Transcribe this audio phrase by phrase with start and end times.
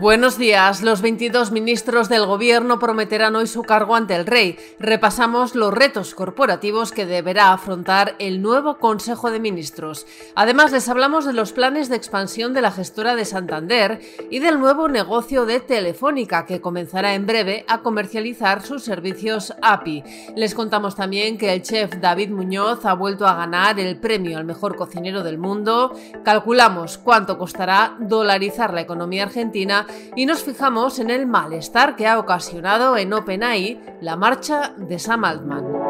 [0.00, 0.80] Buenos días.
[0.80, 4.56] Los 22 ministros del Gobierno prometerán hoy su cargo ante el Rey.
[4.78, 10.06] Repasamos los retos corporativos que deberá afrontar el nuevo Consejo de Ministros.
[10.34, 14.58] Además, les hablamos de los planes de expansión de la gestora de Santander y del
[14.58, 20.02] nuevo negocio de Telefónica, que comenzará en breve a comercializar sus servicios API.
[20.34, 24.46] Les contamos también que el chef David Muñoz ha vuelto a ganar el premio al
[24.46, 25.94] mejor cocinero del mundo.
[26.24, 29.86] Calculamos cuánto costará dolarizar la economía argentina
[30.16, 35.24] y nos fijamos en el malestar que ha ocasionado en OpenAI la marcha de Sam
[35.24, 35.89] Altman.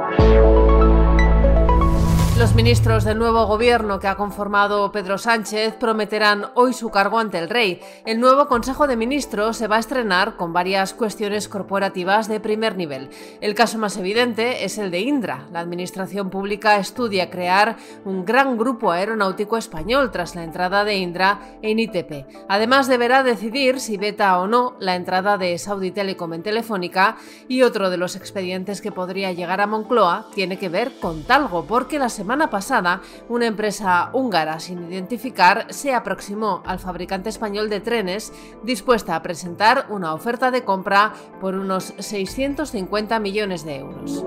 [2.40, 7.36] Los ministros del nuevo gobierno que ha conformado Pedro Sánchez prometerán hoy su cargo ante
[7.36, 7.82] el rey.
[8.06, 12.78] El nuevo Consejo de Ministros se va a estrenar con varias cuestiones corporativas de primer
[12.78, 13.10] nivel.
[13.42, 15.48] El caso más evidente es el de Indra.
[15.52, 21.40] La Administración Pública estudia crear un gran grupo aeronáutico español tras la entrada de Indra
[21.60, 22.24] en ITP.
[22.48, 27.18] Además deberá decidir si veta o no la entrada de Saudi Telecom en Telefónica
[27.48, 31.66] y otro de los expedientes que podría llegar a Moncloa tiene que ver con Talgo
[31.66, 37.68] porque la semana semana pasada, una empresa húngara sin identificar se aproximó al fabricante español
[37.68, 44.24] de trenes dispuesta a presentar una oferta de compra por unos 650 millones de euros.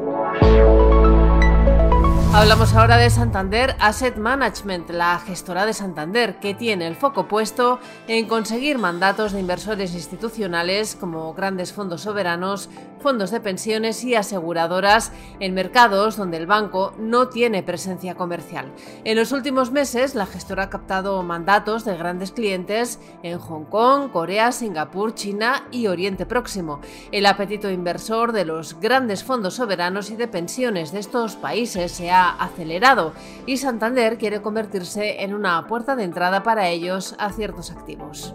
[2.35, 7.79] Hablamos ahora de Santander Asset Management, la gestora de Santander, que tiene el foco puesto
[8.07, 15.11] en conseguir mandatos de inversores institucionales como grandes fondos soberanos, fondos de pensiones y aseguradoras
[15.39, 18.71] en mercados donde el banco no tiene presencia comercial.
[19.03, 24.09] En los últimos meses, la gestora ha captado mandatos de grandes clientes en Hong Kong,
[24.11, 26.79] Corea, Singapur, China y Oriente Próximo.
[27.11, 32.09] El apetito inversor de los grandes fondos soberanos y de pensiones de estos países se
[32.09, 33.13] ha acelerado
[33.45, 38.33] y Santander quiere convertirse en una puerta de entrada para ellos a ciertos activos.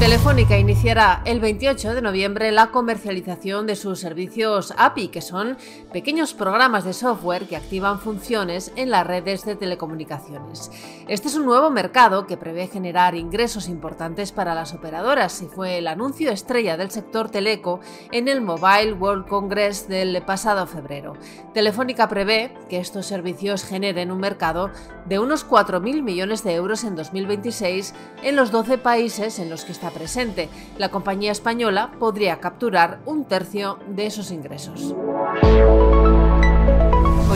[0.00, 5.56] Telefónica iniciará el 28 de noviembre la comercialización de sus servicios API, que son
[5.92, 10.70] pequeños programas de software que activan funciones en las redes de telecomunicaciones.
[11.08, 15.78] Este es un nuevo mercado que prevé generar ingresos importantes para las operadoras y fue
[15.78, 17.80] el anuncio estrella del sector teleco
[18.10, 21.14] en el Mobile World Congress del pasado febrero.
[21.54, 24.70] Telefónica prevé que estos servicios generen un mercado
[25.06, 29.72] de unos 4.000 millones de euros en 2026 en los 12 países en los que
[29.72, 30.48] está presente.
[30.78, 34.94] La compañía española podría capturar un tercio de esos ingresos.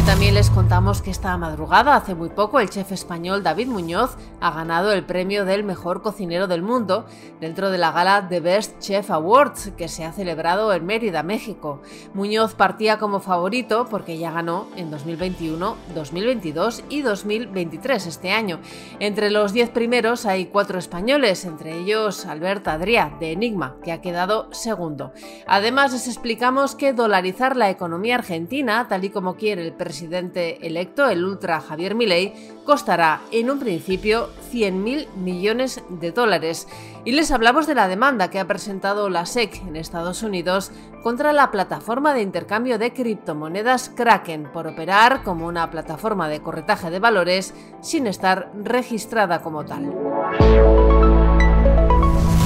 [0.09, 4.51] También les contamos que esta madrugada, hace muy poco, el chef español David Muñoz ha
[4.51, 7.05] ganado el premio del mejor cocinero del mundo
[7.43, 11.83] dentro de la gala The Best Chef Awards que se ha celebrado en Mérida, México.
[12.15, 18.61] Muñoz partía como favorito porque ya ganó en 2021, 2022 y 2023 este año.
[19.01, 24.01] Entre los 10 primeros hay cuatro españoles, entre ellos Albert Adrià de Enigma, que ha
[24.01, 25.13] quedado segundo.
[25.47, 31.09] Además les explicamos que dolarizar la economía argentina, tal y como quiere el presidente electo,
[31.09, 36.69] el ultra Javier Milei, costará en un principio 100.000 millones de dólares.
[37.05, 40.71] Y les hablamos de la demanda que ha presentado la SEC en Estados Unidos
[41.03, 46.91] contra la plataforma de intercambio de criptomonedas Kraken por operar como una plataforma de corretaje
[46.91, 49.93] de valores sin estar registrada como tal.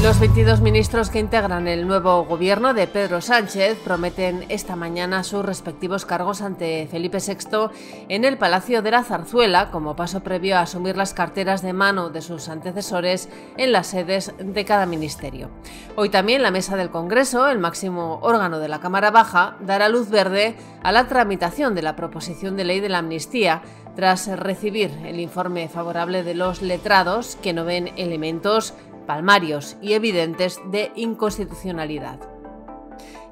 [0.03, 5.45] Los 22 ministros que integran el nuevo gobierno de Pedro Sánchez prometen esta mañana sus
[5.45, 7.71] respectivos cargos ante Felipe VI
[8.09, 12.11] en el Palacio de la Zarzuela como paso previo a asumir las carteras de mano
[12.11, 15.51] de sus antecesores en las sedes de cada ministerio.
[15.95, 20.11] Hoy también la mesa del Congreso, el máximo órgano de la Cámara Baja, dará luz
[20.11, 23.63] verde a la tramitación de la proposición de ley de la amnistía
[23.95, 28.75] tras recibir el informe favorable de los letrados que no ven elementos
[29.07, 32.19] palmarios y evidentes de inconstitucionalidad.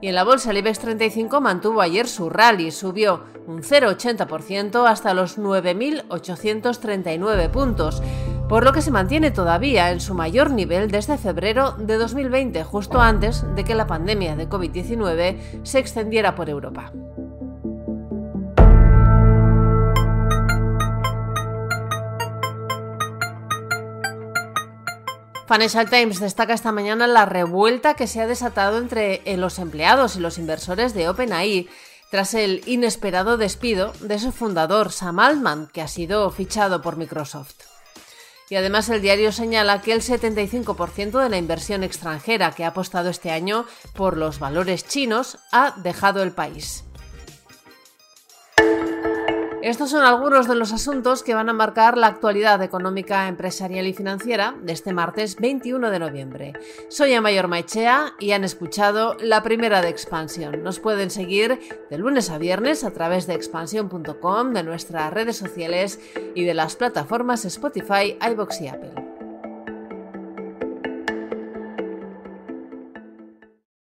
[0.01, 5.13] Y en la bolsa el IBEX 35 mantuvo ayer su rally, subió un 0,80% hasta
[5.13, 8.03] los 9.839 puntos,
[8.49, 12.99] por lo que se mantiene todavía en su mayor nivel desde febrero de 2020, justo
[13.01, 16.91] antes de que la pandemia de COVID-19 se extendiera por Europa.
[25.53, 30.15] Financial Times destaca esta mañana la revuelta que se ha desatado entre eh, los empleados
[30.15, 31.69] y los inversores de OpenAI
[32.09, 37.57] tras el inesperado despido de su fundador Sam Altman, que ha sido fichado por Microsoft.
[38.49, 43.09] Y además el diario señala que el 75% de la inversión extranjera que ha apostado
[43.09, 46.85] este año por los valores chinos ha dejado el país.
[49.63, 53.93] Estos son algunos de los asuntos que van a marcar la actualidad económica, empresarial y
[53.93, 56.53] financiera de este martes 21 de noviembre.
[56.89, 60.63] Soy Amayor Maichea y han escuchado la primera de Expansión.
[60.63, 61.61] Nos pueden seguir
[61.91, 66.01] de lunes a viernes a través de expansión.com, de nuestras redes sociales
[66.35, 69.10] y de las plataformas Spotify, iBox y Apple.